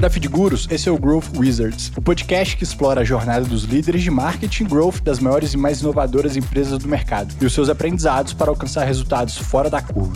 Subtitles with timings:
[0.00, 4.02] Da Fidguros, esse é o Growth Wizards, o podcast que explora a jornada dos líderes
[4.02, 8.34] de marketing growth das maiores e mais inovadoras empresas do mercado e os seus aprendizados
[8.34, 10.14] para alcançar resultados fora da curva.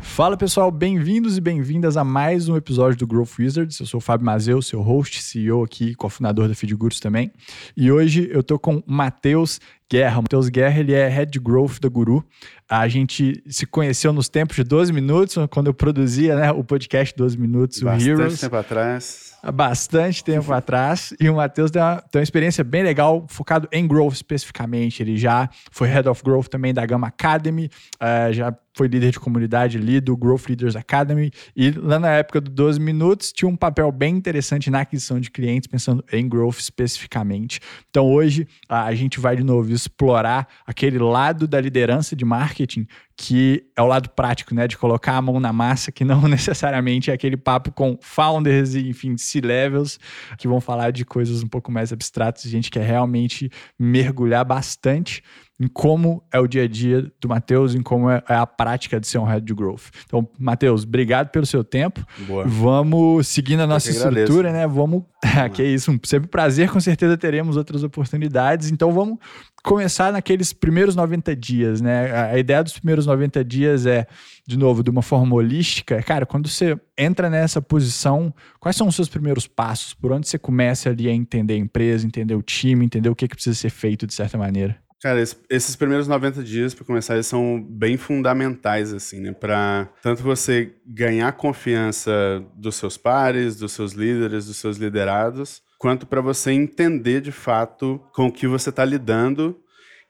[0.00, 3.78] Fala pessoal, bem-vindos e bem-vindas a mais um episódio do Growth Wizards.
[3.78, 7.32] Eu sou o Fábio Mazeu, seu host, CEO aqui, cofundador da Fidgurus também.
[7.76, 9.60] E hoje eu tô com o Matheus
[9.90, 10.18] Guerra.
[10.18, 12.24] O Matheus Guerra, ele é Head Growth da Guru.
[12.68, 17.16] A gente se conheceu nos tempos de 12 minutos, quando eu produzia né, o podcast
[17.16, 18.40] 12 Minutos, Bastante o Heroes.
[18.40, 19.28] tempo atrás.
[19.42, 21.14] Há bastante tempo atrás.
[21.18, 25.02] E o Matheus tem, uma, tem uma experiência bem legal, focado em growth especificamente.
[25.02, 29.18] Ele já foi Head of Growth também da Gama Academy, uh, já foi líder de
[29.18, 31.32] comunidade ali do Growth Leaders Academy.
[31.56, 35.32] E lá na época do 12 Minutos, tinha um papel bem interessante na aquisição de
[35.32, 37.58] clientes, pensando em growth especificamente.
[37.90, 42.86] Então hoje a gente vai de novo explorar aquele lado da liderança de marketing
[43.20, 47.10] que é o lado prático, né, de colocar a mão na massa, que não necessariamente
[47.10, 49.98] é aquele papo com founders e, enfim, C-levels,
[50.38, 52.44] que vão falar de coisas um pouco mais abstratas.
[52.44, 55.20] Gente quer realmente mergulhar bastante
[55.60, 59.08] em como é o dia a dia do Matheus, em como é a prática de
[59.08, 59.86] ser um head de growth.
[60.06, 62.04] Então, Matheus, obrigado pelo seu tempo.
[62.26, 62.44] Boa.
[62.46, 64.66] Vamos seguindo a nossa estrutura, né?
[64.68, 65.02] Vamos.
[65.52, 68.70] que é isso, um sempre prazer, com certeza teremos outras oportunidades.
[68.70, 69.18] Então, vamos
[69.64, 72.30] começar naqueles primeiros 90 dias, né?
[72.30, 74.06] A ideia dos primeiros 90 dias é,
[74.46, 76.00] de novo, de uma forma holística.
[76.04, 79.92] Cara, quando você entra nessa posição, quais são os seus primeiros passos?
[79.92, 83.26] Por onde você começa ali a entender a empresa, entender o time, entender o que,
[83.26, 84.78] que precisa ser feito de certa maneira?
[85.00, 89.32] Cara, esses primeiros 90 dias, para começar, eles são bem fundamentais, assim, né?
[89.32, 96.04] Para tanto você ganhar confiança dos seus pares, dos seus líderes, dos seus liderados, quanto
[96.04, 99.56] para você entender de fato com o que você está lidando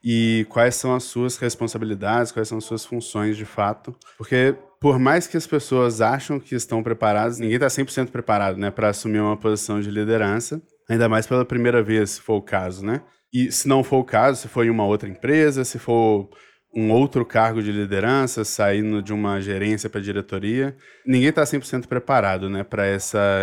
[0.03, 3.95] e quais são as suas responsabilidades, quais são as suas funções de fato.
[4.17, 8.71] Porque por mais que as pessoas acham que estão preparadas, ninguém está 100% preparado, né,
[8.71, 12.83] para assumir uma posição de liderança, ainda mais pela primeira vez, se for o caso,
[12.83, 13.01] né?
[13.33, 16.29] E se não for o caso, se for em uma outra empresa, se for
[16.73, 20.75] um outro cargo de liderança, saindo de uma gerência para diretoria,
[21.05, 22.83] ninguém está 100% preparado né, para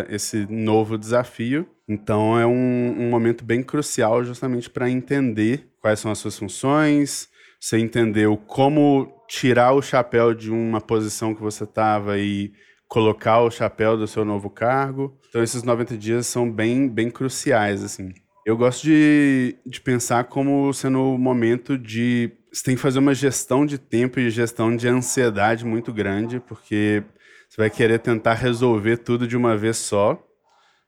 [0.09, 1.69] esse novo desafio.
[1.89, 7.29] Então é um, um momento bem crucial justamente para entender quais são as suas funções,
[7.61, 12.53] você entendeu como tirar o chapéu de uma posição que você estava e
[12.89, 15.19] colocar o chapéu do seu novo cargo.
[15.29, 18.13] Então esses 90 dias são bem, bem cruciais, assim.
[18.47, 22.31] Eu gosto de, de pensar como sendo o momento de.
[22.53, 27.03] Você tem que fazer uma gestão de tempo e gestão de ansiedade muito grande, porque
[27.49, 30.23] você vai querer tentar resolver tudo de uma vez só.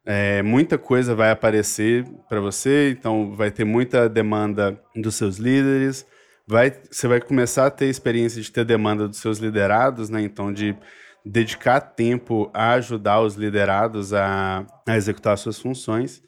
[0.07, 6.07] É, muita coisa vai aparecer para você, então vai ter muita demanda dos seus líderes.
[6.47, 10.23] Vai, você vai começar a ter experiência de ter demanda dos seus liderados, né?
[10.23, 10.77] Então, de
[11.27, 16.23] dedicar tempo a ajudar os liderados a, a executar suas funções.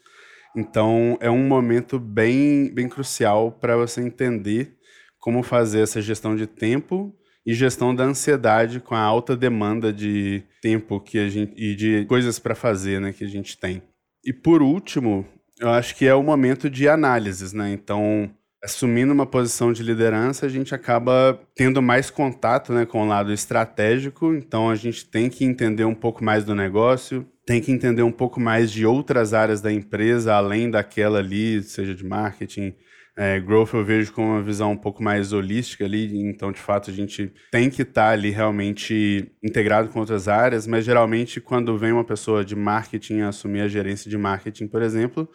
[0.55, 4.75] Então, é um momento bem, bem crucial para você entender
[5.19, 10.43] como fazer essa gestão de tempo e gestão da ansiedade com a alta demanda de
[10.61, 13.81] tempo que a gente e de coisas para fazer, né, que a gente tem.
[14.23, 15.25] E por último,
[15.59, 17.71] eu acho que é o momento de análises, né?
[17.71, 18.29] Então,
[18.63, 23.33] assumindo uma posição de liderança, a gente acaba tendo mais contato, né, com o lado
[23.33, 24.33] estratégico.
[24.33, 28.11] Então, a gente tem que entender um pouco mais do negócio, tem que entender um
[28.11, 32.75] pouco mais de outras áreas da empresa, além daquela ali, seja de marketing,
[33.17, 36.89] é, growth eu vejo com uma visão um pouco mais holística ali, então de fato
[36.89, 41.77] a gente tem que estar tá ali realmente integrado com outras áreas, mas geralmente quando
[41.77, 45.29] vem uma pessoa de marketing assumir a gerência de marketing, por exemplo,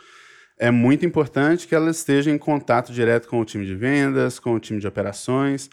[0.59, 4.55] é muito importante que ela esteja em contato direto com o time de vendas, com
[4.55, 5.69] o time de operações,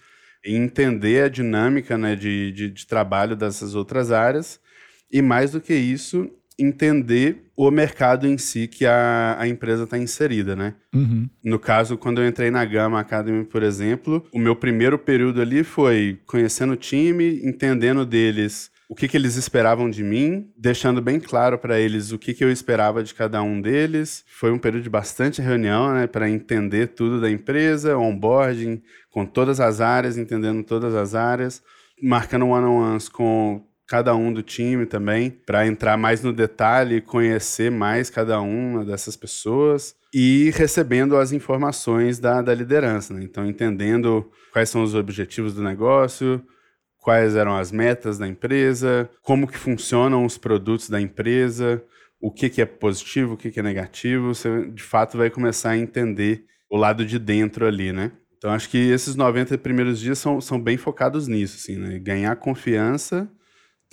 [0.46, 4.60] e entender a dinâmica né, de, de, de trabalho dessas outras áreas
[5.12, 9.98] e mais do que isso, entender o mercado em si que a, a empresa está
[9.98, 10.74] inserida, né?
[10.94, 11.30] Uhum.
[11.44, 15.64] No caso, quando eu entrei na Gama Academy, por exemplo, o meu primeiro período ali
[15.64, 21.20] foi conhecendo o time, entendendo deles o que, que eles esperavam de mim, deixando bem
[21.20, 24.24] claro para eles o que, que eu esperava de cada um deles.
[24.28, 29.60] Foi um período de bastante reunião, né, para entender tudo da empresa, onboarding com todas
[29.60, 31.64] as áreas, entendendo todas as áreas,
[32.04, 37.72] marcando one-on-ones com cada um do time também, para entrar mais no detalhe e conhecer
[37.72, 43.12] mais cada uma dessas pessoas e recebendo as informações da, da liderança.
[43.12, 43.24] Né?
[43.24, 46.40] Então, entendendo quais são os objetivos do negócio,
[47.04, 51.84] quais eram as metas da empresa, como que funcionam os produtos da empresa,
[52.20, 55.72] o que, que é positivo, o que, que é negativo, você de fato vai começar
[55.72, 58.12] a entender o lado de dentro ali, né?
[58.38, 62.00] Então, acho que esses 90 primeiros dias são, são bem focados nisso, assim, né?
[62.00, 63.30] Ganhar confiança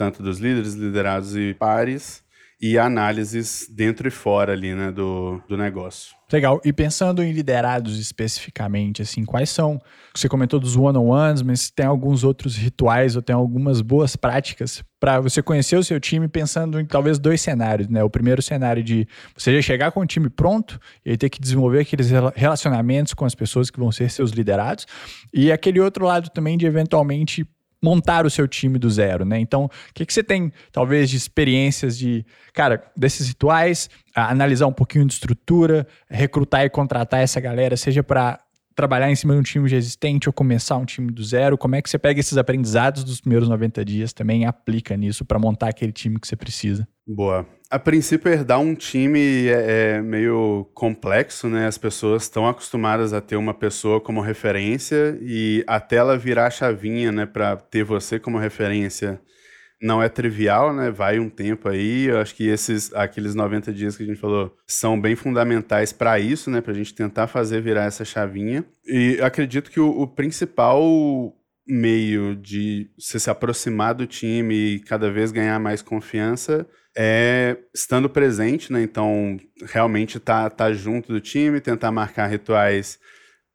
[0.01, 2.25] tanto dos líderes, liderados e pares,
[2.61, 6.15] e análises dentro e fora ali, né, do, do negócio.
[6.31, 6.61] Legal.
[6.65, 9.81] E pensando em liderados especificamente, assim, quais são?
[10.15, 15.19] Você comentou dos one-on-ones, mas tem alguns outros rituais ou tem algumas boas práticas para
[15.19, 18.05] você conhecer o seu time pensando em talvez dois cenários, né?
[18.05, 21.81] O primeiro cenário de você já chegar com o time pronto e ter que desenvolver
[21.81, 24.87] aqueles relacionamentos com as pessoas que vão ser seus liderados,
[25.33, 27.47] e aquele outro lado também de eventualmente
[27.83, 29.39] montar o seu time do zero, né?
[29.39, 34.73] Então, o que, que você tem, talvez, de experiências de, cara, desses rituais, analisar um
[34.73, 38.39] pouquinho de estrutura, recrutar e contratar essa galera, seja para
[38.75, 41.59] trabalhar em cima de um time já existente ou começar um time do zero?
[41.59, 45.25] Como é que você pega esses aprendizados dos primeiros 90 dias também e aplica nisso
[45.25, 46.87] para montar aquele time que você precisa?
[47.07, 47.47] Boa.
[47.71, 51.69] A princípio, herdar um time é, é meio complexo, né?
[51.69, 56.51] As pessoas estão acostumadas a ter uma pessoa como referência e até ela virar a
[56.51, 59.21] chavinha, né, para ter você como referência,
[59.81, 60.91] não é trivial, né?
[60.91, 62.07] Vai um tempo aí.
[62.07, 66.19] Eu acho que esses aqueles 90 dias que a gente falou são bem fundamentais para
[66.19, 66.61] isso, né?
[66.61, 68.65] Para a gente tentar fazer virar essa chavinha.
[68.85, 70.83] E acredito que o, o principal
[71.69, 76.67] meio de você se aproximar do time e cada vez ganhar mais confiança
[76.97, 78.83] é estando presente, né?
[78.83, 82.99] Então, realmente tá, tá junto do time, tentar marcar rituais,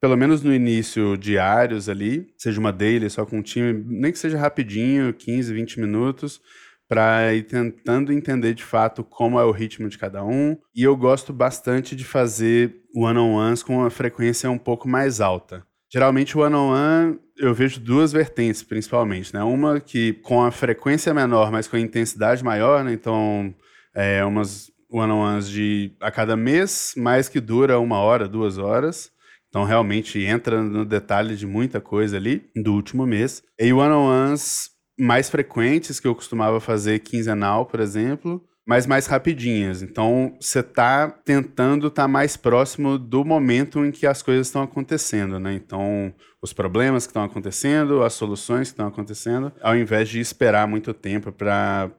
[0.02, 4.20] pelo menos no início, diários ali, seja uma daily só com o time, nem que
[4.20, 6.42] seja rapidinho, 15, 20 minutos,
[6.88, 10.56] para ir tentando entender de fato como é o ritmo de cada um.
[10.74, 15.66] E eu gosto bastante de fazer one-on-ones com uma frequência um pouco mais alta.
[15.92, 19.44] Geralmente o one-on-one eu vejo duas vertentes, principalmente, né?
[19.44, 22.94] Uma que com a frequência menor, mas com a intensidade maior, né?
[22.94, 23.54] Então,
[23.94, 29.12] é umas one-on-ones de a cada mês, mais que dura uma hora, duas horas.
[29.50, 33.44] Então, realmente entra no detalhe de muita coisa ali do último mês.
[33.60, 39.83] E one-on-ones mais frequentes, que eu costumava fazer quinzenal, por exemplo, mas mais rapidinhas.
[39.83, 44.63] Então, você está tentando estar tá mais próximo do momento em que as coisas estão
[44.63, 45.53] acontecendo, né?
[45.53, 50.67] Então, os problemas que estão acontecendo, as soluções que estão acontecendo, ao invés de esperar
[50.67, 51.91] muito tempo para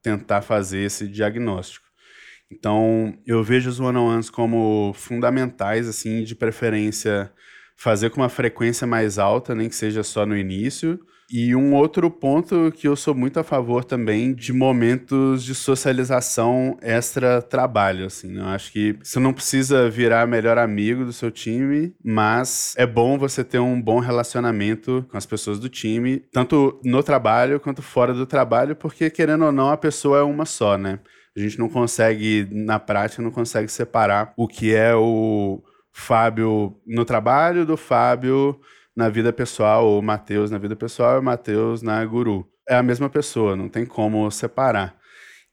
[0.00, 1.86] tentar fazer esse diagnóstico.
[2.50, 7.32] Então, eu vejo os one-on-ones como fundamentais, assim, de preferência
[7.74, 11.00] fazer com uma frequência mais alta, nem que seja só no início,
[11.32, 16.76] e um outro ponto que eu sou muito a favor também de momentos de socialização
[16.82, 18.28] extra-trabalho, assim.
[18.28, 18.42] Né?
[18.42, 23.16] Eu acho que você não precisa virar melhor amigo do seu time, mas é bom
[23.16, 28.12] você ter um bom relacionamento com as pessoas do time, tanto no trabalho quanto fora
[28.12, 30.98] do trabalho, porque querendo ou não, a pessoa é uma só, né?
[31.34, 37.06] A gente não consegue, na prática, não consegue separar o que é o Fábio no
[37.06, 38.60] trabalho do Fábio
[38.96, 42.46] na vida pessoal, ou Mateus na vida pessoal e Mateus na guru.
[42.68, 44.94] É a mesma pessoa, não tem como separar.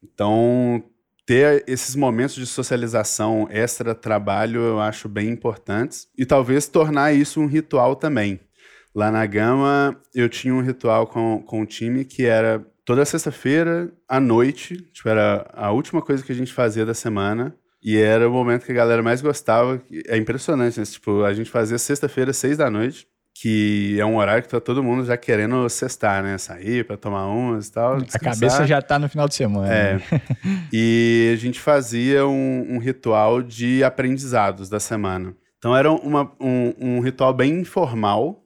[0.03, 0.83] Então,
[1.25, 7.45] ter esses momentos de socialização extra-trabalho eu acho bem importantes e talvez tornar isso um
[7.45, 8.39] ritual também.
[8.95, 13.91] Lá na Gama, eu tinha um ritual com, com o time que era toda sexta-feira
[14.07, 17.55] à noite, tipo, era a última coisa que a gente fazia da semana.
[17.81, 19.81] E era o momento que a galera mais gostava.
[20.07, 20.85] É impressionante, né?
[20.85, 23.07] Tipo, a gente fazia sexta-feira, seis da noite
[23.41, 26.37] que é um horário que tá todo mundo já querendo cestar, né?
[26.37, 28.01] Sair para tomar umas e tal.
[28.01, 28.31] Descansar.
[28.31, 29.73] A cabeça já tá no final de semana.
[29.73, 29.99] É.
[30.73, 35.33] E a gente fazia um, um, ritual de aprendizados da semana.
[35.57, 38.43] Então era uma, um, um ritual bem informal.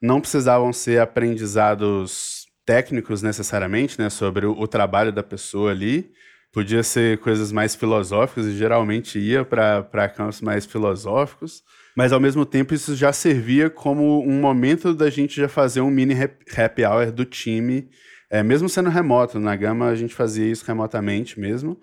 [0.00, 4.08] Não precisavam ser aprendizados técnicos necessariamente, né?
[4.08, 6.12] Sobre o, o trabalho da pessoa ali.
[6.52, 11.64] Podia ser coisas mais filosóficas e geralmente ia para campos mais filosóficos
[11.96, 15.90] mas ao mesmo tempo isso já servia como um momento da gente já fazer um
[15.90, 17.88] mini happy hour do time,
[18.30, 19.40] é, mesmo sendo remoto.
[19.40, 21.80] Na Gama a gente fazia isso remotamente mesmo,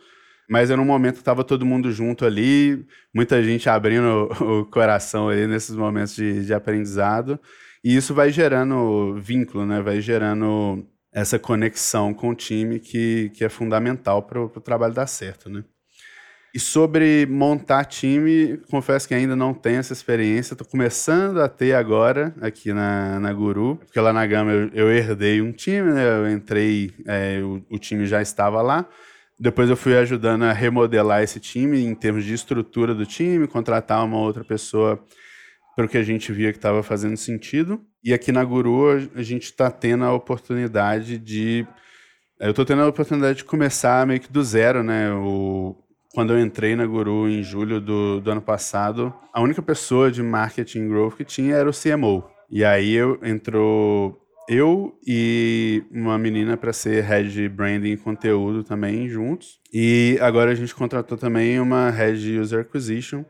[0.48, 5.30] mas era um momento que estava todo mundo junto ali, muita gente abrindo o coração
[5.30, 7.40] aí nesses momentos de, de aprendizado,
[7.84, 9.82] e isso vai gerando vínculo, né?
[9.82, 15.08] vai gerando essa conexão com o time que, que é fundamental para o trabalho dar
[15.08, 15.50] certo.
[15.50, 15.64] Né?
[16.54, 20.54] E sobre montar time, confesso que ainda não tenho essa experiência.
[20.54, 24.92] Estou começando a ter agora aqui na, na Guru, porque lá na Gama eu, eu
[24.92, 26.08] herdei um time, né?
[26.08, 28.88] Eu entrei, é, o, o time já estava lá.
[29.40, 34.06] Depois eu fui ajudando a remodelar esse time em termos de estrutura do time, contratar
[34.06, 35.04] uma outra pessoa
[35.76, 37.82] para o que a gente via que estava fazendo sentido.
[38.04, 41.66] E aqui na Guru a gente está tendo a oportunidade de.
[42.40, 45.12] Eu estou tendo a oportunidade de começar meio que do zero, né?
[45.14, 45.76] O,
[46.14, 50.22] quando eu entrei na Guru em julho do, do ano passado, a única pessoa de
[50.22, 52.24] marketing growth que tinha era o CMO.
[52.50, 59.10] E aí eu entrou eu e uma menina para ser head branding e conteúdo também
[59.10, 59.60] juntos.
[59.74, 63.26] E agora a gente contratou também uma head user acquisition.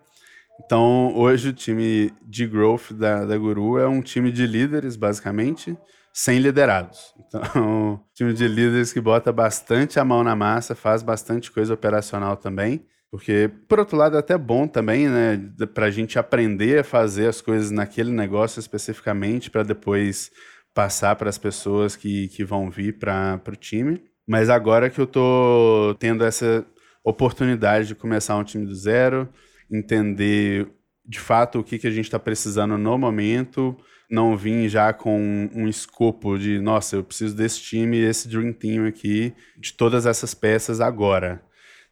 [0.65, 5.77] Então, hoje o time de growth da, da Guru é um time de líderes, basicamente,
[6.13, 7.13] sem liderados.
[7.27, 12.37] Então, time de líderes que bota bastante a mão na massa, faz bastante coisa operacional
[12.37, 12.85] também.
[13.09, 15.39] Porque, por outro lado, é até bom também, né,
[15.73, 20.31] para a gente aprender a fazer as coisas naquele negócio especificamente, para depois
[20.73, 24.03] passar para as pessoas que, que vão vir para o time.
[24.27, 26.65] Mas agora que eu tô tendo essa
[27.03, 29.29] oportunidade de começar um time do zero,
[29.71, 30.67] entender
[31.05, 33.75] de fato o que, que a gente está precisando no momento,
[34.09, 38.85] não vim já com um escopo de, nossa, eu preciso desse time, esse Dream Team
[38.85, 41.41] aqui, de todas essas peças agora.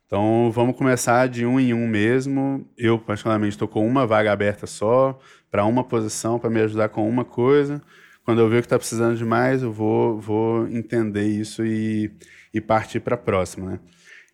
[0.06, 2.68] Então vamos começar de um em um mesmo.
[2.78, 5.18] Eu, particularmente, estou com uma vaga aberta só,
[5.50, 7.82] para uma posição, para me ajudar com uma coisa.
[8.24, 12.12] Quando eu ver que está precisando de mais, eu vou, vou entender isso e,
[12.54, 13.72] e partir para a próxima.
[13.72, 13.80] Né?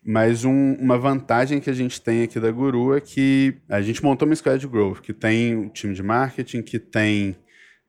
[0.04, 4.02] Mas um, uma vantagem que a gente tem aqui da Guru é que a gente
[4.02, 7.36] montou uma Squad Growth, que tem um time de marketing, que tem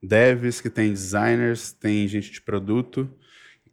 [0.02, 3.10] devs, que tem designers, tem gente de produto.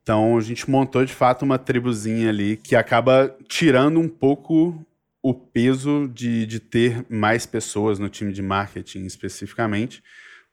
[0.03, 4.87] Então a gente montou de fato uma tribuzinha ali que acaba tirando um pouco
[5.23, 10.01] o peso de, de ter mais pessoas no time de marketing especificamente,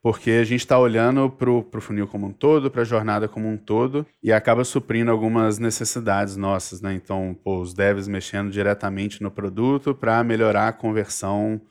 [0.04, 3.48] porque a gente está olhando para o funil como um todo, para a jornada como
[3.48, 6.94] um todo, e acaba suprindo algumas necessidades nossas, né?
[6.94, 11.62] Então, pô, os devs mexendo diretamente no produto para melhorar a conversão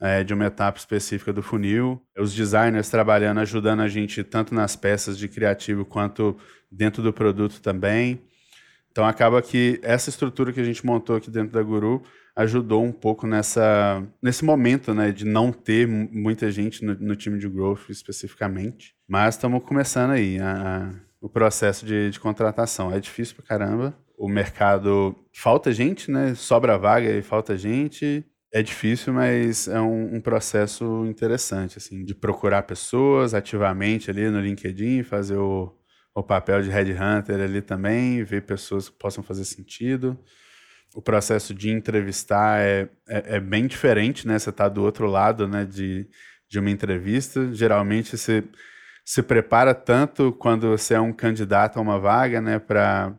[0.00, 2.00] é, de uma etapa específica do funil.
[2.16, 6.36] Os designers trabalhando, ajudando a gente tanto nas peças de criativo quanto
[6.70, 8.20] dentro do produto também.
[8.92, 12.04] Então acaba que essa estrutura que a gente montou aqui dentro da Guru
[12.36, 17.38] ajudou um pouco nessa, nesse momento, né, de não ter muita gente no, no time
[17.38, 18.94] de growth especificamente.
[19.08, 22.92] Mas estamos começando aí a, a, o processo de, de contratação.
[22.92, 23.96] É difícil pra caramba.
[24.16, 26.34] O mercado falta gente, né?
[26.34, 28.24] Sobra vaga e falta gente.
[28.52, 34.40] É difícil, mas é um, um, processo interessante, assim, de procurar pessoas ativamente ali no
[34.40, 35.72] LinkedIn, fazer o,
[36.12, 40.18] o papel de headhunter ali também, ver pessoas que possam fazer sentido.
[40.94, 44.38] O processo de entrevistar é, é, é bem diferente, né?
[44.38, 46.08] Você está do outro lado, né, de,
[46.48, 47.52] de uma entrevista.
[47.54, 48.44] Geralmente você
[49.04, 53.14] se prepara tanto quando você é um candidato a uma vaga, né, para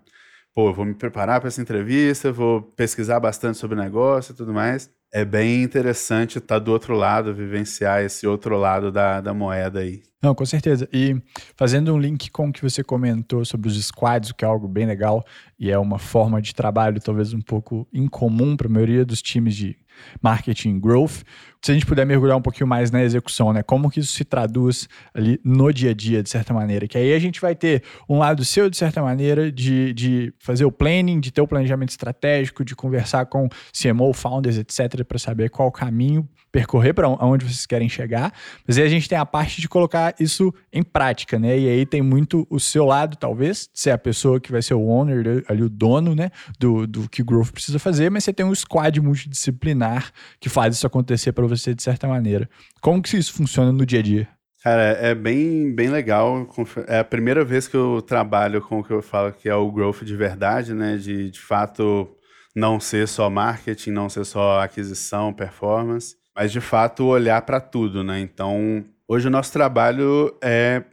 [0.53, 4.53] pô, vou me preparar para essa entrevista, vou pesquisar bastante sobre o negócio e tudo
[4.53, 9.33] mais é bem interessante estar tá do outro lado, vivenciar esse outro lado da, da
[9.33, 10.01] moeda aí.
[10.21, 10.87] Não, com certeza.
[10.93, 11.19] E
[11.55, 14.85] fazendo um link com o que você comentou sobre os squads, que é algo bem
[14.85, 15.25] legal
[15.59, 19.55] e é uma forma de trabalho talvez um pouco incomum para a maioria dos times
[19.55, 19.75] de
[20.21, 21.23] marketing growth.
[21.61, 23.61] Se a gente puder mergulhar um pouquinho mais na execução, né?
[23.61, 26.87] Como que isso se traduz ali no dia a dia, de certa maneira.
[26.87, 30.65] Que aí a gente vai ter um lado seu, de certa maneira, de, de fazer
[30.65, 35.49] o planning, de ter o planejamento estratégico, de conversar com CMO, founders, etc., para saber
[35.49, 38.33] qual o caminho percorrer para onde vocês querem chegar.
[38.67, 41.57] Mas aí a gente tem a parte de colocar isso em prática, né?
[41.57, 44.87] E aí tem muito o seu lado, talvez, ser a pessoa que vai ser o
[44.87, 46.29] owner, ali o dono, né?
[46.59, 50.75] Do, do que o Growth precisa fazer, mas você tem um squad multidisciplinar que faz
[50.75, 52.49] isso acontecer para você de certa maneira.
[52.81, 54.27] Como que isso funciona no dia a dia?
[54.63, 56.47] Cara, é bem, bem legal.
[56.87, 59.71] É a primeira vez que eu trabalho com o que eu falo que é o
[59.71, 60.97] growth de verdade, né?
[60.97, 62.07] De, de fato,
[62.55, 68.03] não ser só marketing, não ser só aquisição, performance mas de fato olhar para tudo,
[68.03, 68.19] né?
[68.19, 70.83] Então, hoje o nosso trabalho é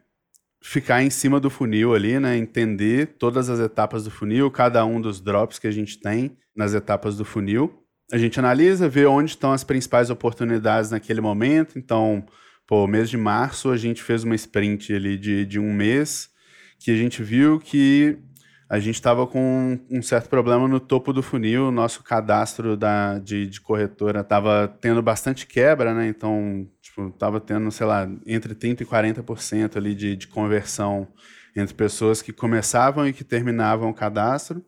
[0.61, 2.37] ficar em cima do funil ali, né?
[2.37, 6.75] Entender todas as etapas do funil, cada um dos drops que a gente tem nas
[6.75, 7.85] etapas do funil.
[8.13, 11.79] A gente analisa, vê onde estão as principais oportunidades naquele momento.
[11.79, 12.25] Então,
[12.67, 16.31] pô, mês de março a gente fez uma sprint ali de, de um mês
[16.79, 18.19] que a gente viu que
[18.69, 23.19] a gente estava com um certo problema no topo do funil, o nosso cadastro da,
[23.19, 26.07] de, de corretora estava tendo bastante quebra, né?
[26.07, 31.09] Então, tipo, estava tendo, sei lá, entre 30% e 40% ali de, de conversão
[31.57, 34.63] entre pessoas que começavam e que terminavam o cadastro.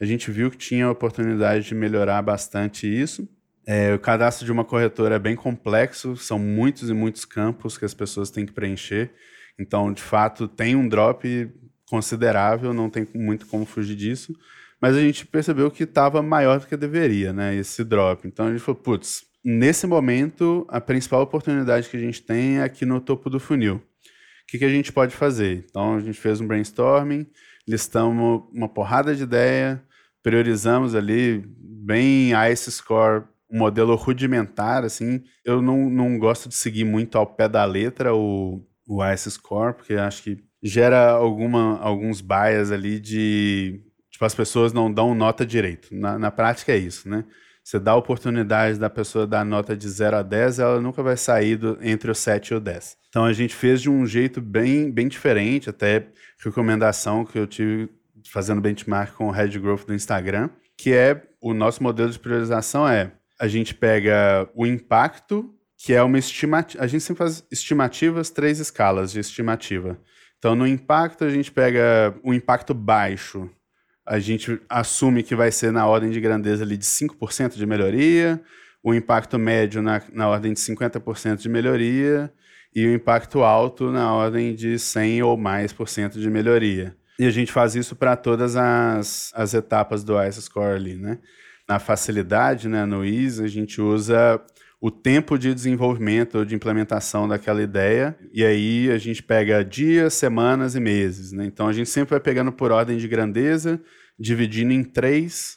[0.00, 3.28] A gente viu que tinha a oportunidade de melhorar bastante isso.
[3.64, 7.84] É, o cadastro de uma corretora é bem complexo, são muitos e muitos campos que
[7.84, 9.12] as pessoas têm que preencher.
[9.58, 11.50] Então, de fato, tem um drop
[11.94, 14.34] considerável, não tem muito como fugir disso.
[14.80, 17.54] Mas a gente percebeu que estava maior do que deveria, né?
[17.54, 18.26] Esse drop.
[18.26, 22.64] Então a gente falou, putz, nesse momento, a principal oportunidade que a gente tem é
[22.64, 23.76] aqui no topo do funil.
[23.76, 23.82] O
[24.48, 25.64] que, que a gente pode fazer?
[25.70, 27.28] Então a gente fez um brainstorming,
[27.66, 29.80] listamos uma porrada de ideia,
[30.20, 35.22] priorizamos ali bem ICE Score, um modelo rudimentar, assim.
[35.44, 39.74] Eu não, não gosto de seguir muito ao pé da letra o, o ICE Score,
[39.74, 43.80] porque acho que gera alguma, alguns bias ali de.
[44.10, 45.94] Tipo, as pessoas não dão nota direito.
[45.94, 47.24] Na, na prática é isso, né?
[47.62, 51.16] Você dá a oportunidade da pessoa dar nota de 0 a 10, ela nunca vai
[51.16, 52.96] sair do, entre o 7 e o 10.
[53.08, 57.88] Então a gente fez de um jeito bem, bem diferente, até recomendação que eu tive
[58.30, 62.88] fazendo benchmark com o Head Growth do Instagram, que é o nosso modelo de priorização
[62.88, 66.82] é a gente pega o impacto, que é uma estimativa.
[66.82, 69.98] A gente sempre faz estimativas, três escalas de estimativa.
[70.44, 73.48] Então, no impacto, a gente pega o impacto baixo,
[74.04, 78.38] a gente assume que vai ser na ordem de grandeza ali de 5% de melhoria,
[78.82, 82.30] o impacto médio na, na ordem de 50% de melhoria
[82.76, 86.94] e o impacto alto na ordem de 100 ou mais por cento de melhoria.
[87.18, 91.20] E a gente faz isso para todas as, as etapas do ICE Score ali, né?
[91.66, 94.38] Na facilidade, né, no IS, a gente usa
[94.84, 100.74] o tempo de desenvolvimento de implementação daquela ideia, e aí a gente pega dias, semanas
[100.74, 101.32] e meses.
[101.32, 101.46] Né?
[101.46, 103.80] Então a gente sempre vai pegando por ordem de grandeza,
[104.18, 105.56] dividindo em três,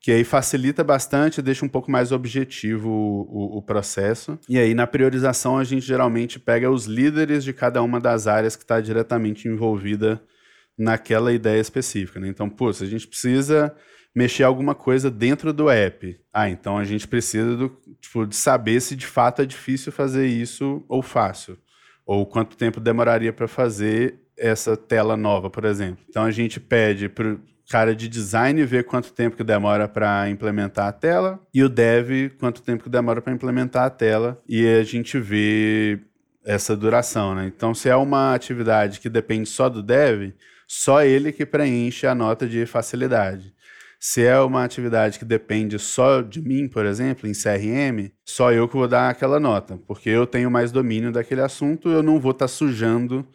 [0.00, 4.38] que aí facilita bastante, deixa um pouco mais objetivo o, o, o, processo.
[4.48, 8.54] E aí na priorização a gente geralmente pega os líderes de cada uma das áreas
[8.54, 10.22] que está diretamente envolvida
[10.78, 12.20] naquela ideia específica.
[12.20, 12.28] Né?
[12.28, 13.74] Então, pô, se a gente precisa
[14.14, 16.18] mexer alguma coisa dentro do app.
[16.32, 17.68] Ah, então a gente precisa do,
[18.00, 21.58] tipo, de saber se de fato é difícil fazer isso ou fácil.
[22.04, 26.04] Ou quanto tempo demoraria para fazer essa tela nova, por exemplo.
[26.08, 30.28] Então a gente pede para o cara de design ver quanto tempo que demora para
[30.30, 34.66] implementar a tela e o dev quanto tempo que demora para implementar a tela e
[34.66, 36.00] a gente vê
[36.44, 37.46] essa duração, né?
[37.46, 40.32] Então se é uma atividade que depende só do dev,
[40.66, 43.54] só ele que preenche a nota de facilidade.
[44.00, 48.68] Se é uma atividade que depende só de mim, por exemplo, em CRM, só eu
[48.68, 52.30] que vou dar aquela nota, porque eu tenho mais domínio daquele assunto, eu não vou
[52.30, 53.26] estar tá sujando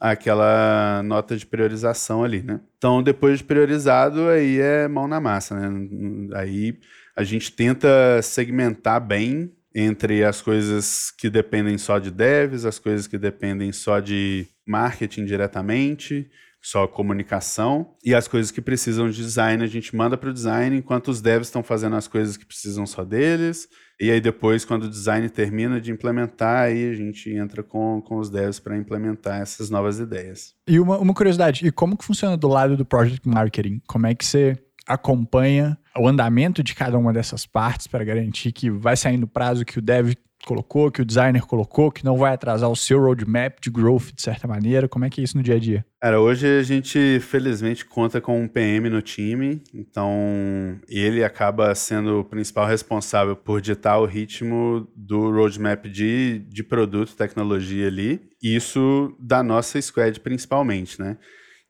[0.00, 2.60] aquela nota de priorização ali, né?
[2.76, 5.88] Então, depois de priorizado, aí é mão na massa, né?
[6.34, 6.78] Aí
[7.16, 13.06] a gente tenta segmentar bem entre as coisas que dependem só de devs, as coisas
[13.06, 16.28] que dependem só de marketing diretamente,
[16.62, 17.94] só comunicação.
[18.04, 21.20] E as coisas que precisam de design, a gente manda para o design, enquanto os
[21.20, 23.68] devs estão fazendo as coisas que precisam só deles.
[24.00, 28.18] E aí depois, quando o design termina de implementar, aí a gente entra com, com
[28.18, 30.54] os devs para implementar essas novas ideias.
[30.66, 33.80] E uma, uma curiosidade, e como que funciona do lado do Project Marketing?
[33.86, 38.70] Como é que você acompanha o andamento de cada uma dessas partes para garantir que
[38.70, 40.14] vai sair no prazo que o dev
[40.48, 44.22] colocou, que o designer colocou, que não vai atrasar o seu roadmap de growth de
[44.22, 44.88] certa maneira?
[44.88, 45.84] Como é que é isso no dia a dia?
[46.00, 52.20] Cara, hoje a gente felizmente conta com um PM no time, então ele acaba sendo
[52.20, 59.14] o principal responsável por ditar o ritmo do roadmap de, de produto, tecnologia ali, isso
[59.20, 61.18] da nossa squad principalmente, né?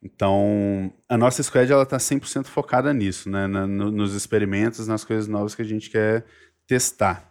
[0.00, 3.48] Então, a nossa squad ela está 100% focada nisso, né?
[3.48, 6.24] Na, no, nos experimentos, nas coisas novas que a gente quer
[6.68, 7.27] testar.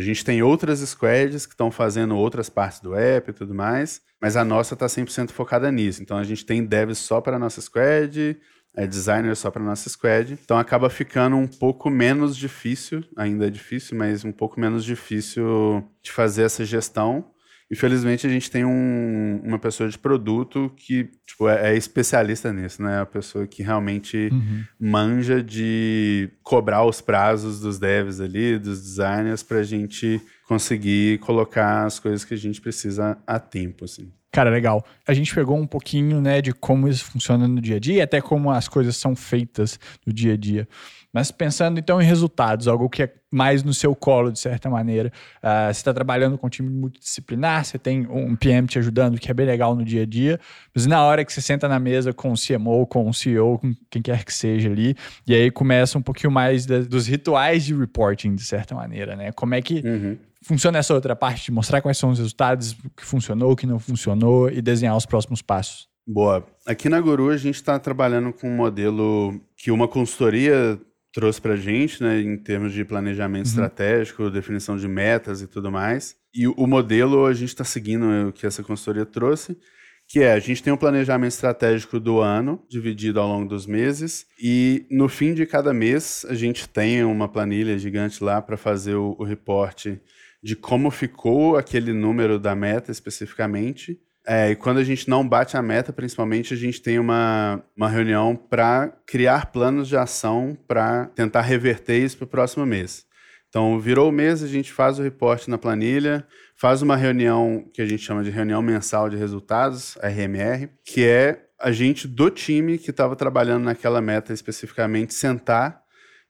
[0.00, 4.00] A gente tem outras squads que estão fazendo outras partes do app e tudo mais,
[4.18, 6.02] mas a nossa está 100% focada nisso.
[6.02, 8.34] Então a gente tem devs só para a nossa squad,
[8.74, 10.38] é designer só para nossa squad.
[10.42, 15.86] Então acaba ficando um pouco menos difícil, ainda é difícil, mas um pouco menos difícil
[16.00, 17.30] de fazer essa gestão.
[17.70, 22.82] Infelizmente, a gente tem um, uma pessoa de produto que tipo, é, é, especialista nisso,
[22.82, 23.00] né?
[23.00, 24.64] A pessoa que realmente uhum.
[24.78, 31.84] manja de cobrar os prazos dos devs ali, dos designers, para a gente conseguir colocar
[31.84, 34.10] as coisas que a gente precisa a tempo, assim.
[34.32, 34.84] Cara, legal.
[35.06, 38.20] A gente pegou um pouquinho, né, de como isso funciona no dia a dia, até
[38.20, 40.68] como as coisas são feitas no dia a dia.
[41.12, 45.12] Mas pensando então em resultados, algo que é mais no seu colo, de certa maneira.
[45.38, 49.30] Uh, você está trabalhando com um time multidisciplinar, você tem um PM te ajudando, que
[49.30, 50.38] é bem legal no dia a dia,
[50.74, 53.74] mas na hora que você senta na mesa com o CMO, com o CEO, com
[53.88, 54.96] quem quer que seja ali,
[55.26, 59.32] e aí começa um pouquinho mais de, dos rituais de reporting, de certa maneira, né?
[59.32, 60.18] Como é que uhum.
[60.42, 63.66] funciona essa outra parte de mostrar quais são os resultados, o que funcionou, o que
[63.66, 65.88] não funcionou e desenhar os próximos passos?
[66.06, 66.44] Boa.
[66.66, 70.80] Aqui na Guru a gente está trabalhando com um modelo que uma consultoria
[71.12, 73.50] trouxe para a gente, né, em termos de planejamento uhum.
[73.50, 76.16] estratégico, definição de metas e tudo mais.
[76.34, 79.58] E o modelo a gente está seguindo o que essa consultoria trouxe,
[80.06, 84.26] que é a gente tem um planejamento estratégico do ano, dividido ao longo dos meses,
[84.40, 88.94] e no fim de cada mês a gente tem uma planilha gigante lá para fazer
[88.94, 90.00] o, o reporte
[90.42, 95.56] de como ficou aquele número da meta especificamente é, e quando a gente não bate
[95.56, 101.06] a meta, principalmente, a gente tem uma, uma reunião para criar planos de ação para
[101.14, 103.06] tentar reverter isso para o próximo mês.
[103.48, 106.24] Então, virou o mês, a gente faz o reporte na planilha,
[106.56, 111.46] faz uma reunião que a gente chama de reunião mensal de resultados, RMR, que é
[111.58, 115.82] a gente do time que estava trabalhando naquela meta especificamente sentar,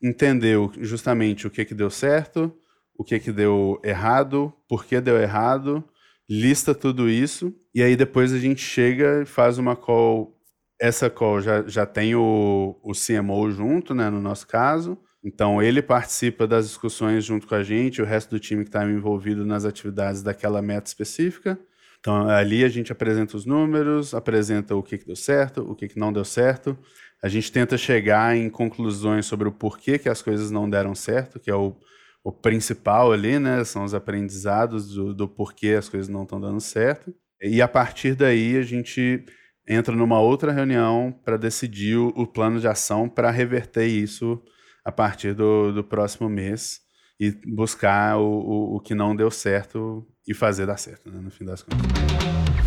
[0.03, 2.57] entender justamente o que, que deu certo,
[2.96, 5.85] o que, que deu errado, por que deu errado,
[6.31, 10.37] lista tudo isso, e aí depois a gente chega e faz uma call.
[10.81, 15.83] Essa call já, já tem o, o CMO junto, né, no nosso caso, então, ele
[15.83, 19.64] participa das discussões junto com a gente, o resto do time que está envolvido nas
[19.66, 21.59] atividades daquela meta específica.
[21.99, 25.88] Então, ali a gente apresenta os números, apresenta o que, que deu certo, o que,
[25.88, 26.77] que não deu certo.
[27.23, 31.38] A gente tenta chegar em conclusões sobre o porquê que as coisas não deram certo,
[31.38, 31.77] que é o,
[32.23, 33.65] o principal ali, né?
[33.65, 37.15] São os aprendizados do, do porquê as coisas não estão dando certo.
[37.43, 39.25] E a partir daí a gente
[39.67, 44.43] entra numa outra reunião para decidir o, o plano de ação para reverter isso
[44.85, 46.81] a partir do, do próximo mês
[47.19, 51.31] e buscar o, o, o, que não deu certo e fazer dar certo, né, no
[51.31, 52.20] fim das contas.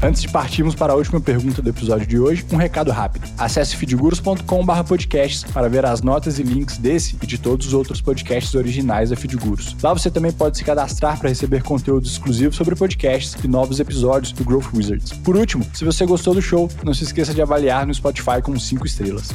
[0.04, 3.26] Antes de partirmos para a última pergunta do episódio de hoje, um recado rápido.
[3.38, 8.02] Acesse feedgurus.com.br podcasts para ver as notas e links desse e de todos os outros
[8.02, 9.78] podcasts originais da Feedgurus.
[9.82, 14.34] Lá você também pode se cadastrar para receber conteúdo exclusivo sobre podcasts e novos episódios
[14.34, 15.14] do Growth Wizards.
[15.14, 18.60] Por último, se você gostou do show, não se esqueça de avaliar no Spotify com
[18.60, 19.32] 5 estrelas.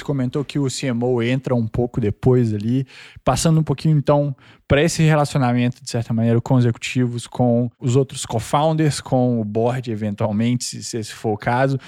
[0.00, 2.86] Você comentou que o CMO entra um pouco depois ali,
[3.22, 4.34] passando um pouquinho então
[4.66, 9.44] para esse relacionamento, de certa maneira, com os executivos, com os outros co-founders, com o
[9.44, 11.78] board, eventualmente, se esse for o caso.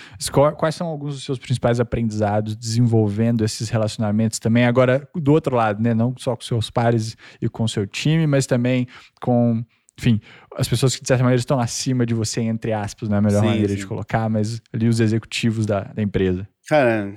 [0.59, 4.67] Quais são alguns dos seus principais aprendizados desenvolvendo esses relacionamentos também?
[4.67, 5.95] Agora, do outro lado, né?
[5.95, 8.87] Não só com seus pares e com seu time, mas também
[9.23, 9.65] com
[9.99, 10.21] enfim,
[10.57, 13.23] as pessoas que de certa maneira estão acima de você, entre aspas, não é a
[13.23, 13.77] melhor sim, maneira sim.
[13.77, 16.49] de colocar, mas ali os executivos da, da empresa.
[16.67, 17.13] Cara,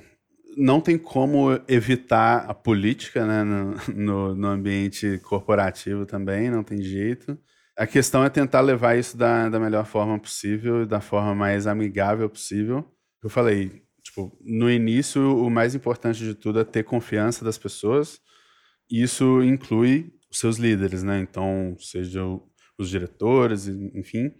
[0.58, 6.82] não tem como evitar a política né, no, no, no, ambiente corporativo também, não tem
[6.82, 7.38] jeito.
[7.78, 12.30] A questão é tentar levar isso da, da melhor forma possível, da forma mais amigável
[12.30, 12.90] possível.
[13.22, 18.22] Eu falei, tipo, no início, o mais importante de tudo é ter confiança das pessoas.
[18.90, 21.20] Isso inclui os seus líderes, né?
[21.20, 22.22] Então, seja
[22.78, 24.32] os diretores, enfim.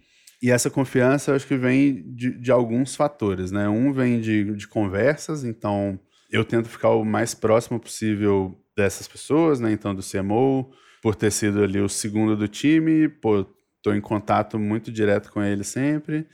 [0.42, 3.68] E essa confiança, eu acho que vem de, de alguns fatores, né?
[3.68, 5.98] Um vem de, de conversas, então
[6.30, 9.72] eu tento ficar o mais próximo possível dessas pessoas, né?
[9.72, 10.70] Então, do CMO,
[11.02, 13.46] por ter sido ali o segundo do time, pô,
[13.82, 16.26] tô em contato muito direto com ele sempre.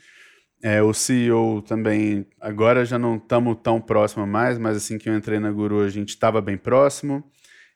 [0.63, 5.15] É, o CEO também, agora já não estamos tão próximo mais, mas assim que eu
[5.15, 7.23] entrei na Guru, a gente estava bem próximo.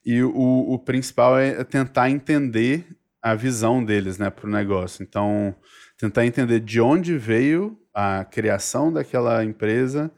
[0.05, 2.85] E o, o principal é tentar entender
[3.21, 5.03] a visão deles né, para o negócio.
[5.03, 5.53] Então,
[5.97, 10.09] tentar entender de onde veio a criação daquela empresa,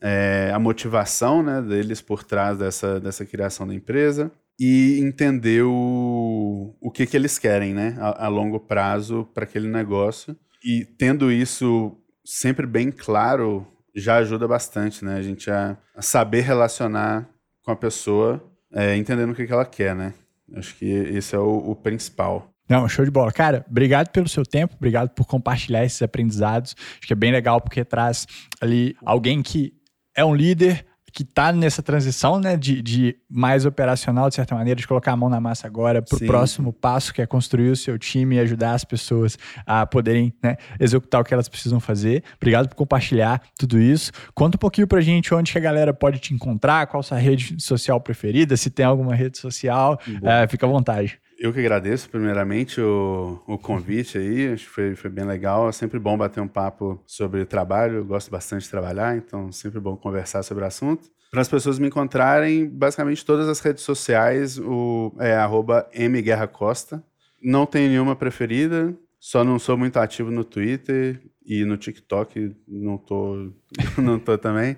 [0.00, 6.74] é, a motivação né, deles por trás dessa, dessa criação da empresa e entender o,
[6.80, 10.36] o que, que eles querem né, a, a longo prazo para aquele negócio.
[10.64, 16.40] E tendo isso sempre bem claro, já ajuda bastante né, a gente a, a saber
[16.40, 17.28] relacionar
[17.62, 19.94] com a pessoa, é, entendendo o que, que ela quer.
[19.94, 20.14] Né?
[20.54, 22.50] Acho que esse é o, o principal.
[22.68, 23.30] Não, show de bola.
[23.30, 26.74] Cara, obrigado pelo seu tempo, obrigado por compartilhar esses aprendizados.
[26.98, 28.26] Acho que é bem legal porque traz
[28.60, 29.72] ali alguém que
[30.16, 30.84] é um líder
[31.16, 35.16] que está nessa transição né, de, de, mais operacional, de certa maneira, de colocar a
[35.16, 38.40] mão na massa agora para o próximo passo, que é construir o seu time e
[38.40, 42.22] ajudar as pessoas a poderem né, executar o que elas precisam fazer.
[42.36, 44.12] Obrigado por compartilhar tudo isso.
[44.34, 47.56] Conta um pouquinho para a gente onde a galera pode te encontrar, qual sua rede
[47.62, 51.18] social preferida, se tem alguma rede social, é, fica à vontade.
[51.38, 54.52] Eu que agradeço, primeiramente, o, o convite aí.
[54.52, 55.68] Acho que foi, foi bem legal.
[55.68, 57.96] É sempre bom bater um papo sobre trabalho.
[57.96, 61.10] Eu gosto bastante de trabalhar, então sempre bom conversar sobre o assunto.
[61.30, 67.04] Para as pessoas me encontrarem, basicamente todas as redes sociais, o, é mguerracosta.
[67.42, 72.98] Não tenho nenhuma preferida, só não sou muito ativo no Twitter e no TikTok não
[72.98, 73.52] tô,
[73.96, 74.76] não tô também.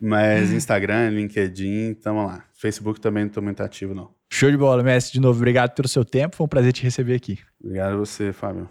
[0.00, 2.44] Mas Instagram, LinkedIn, tamo lá.
[2.52, 4.10] Facebook também não tô muito ativo, não.
[4.32, 5.14] Show de bola, mestre.
[5.14, 6.36] De novo, obrigado pelo seu tempo.
[6.36, 7.38] Foi um prazer te receber aqui.
[7.62, 8.68] Obrigado a você, Fábio.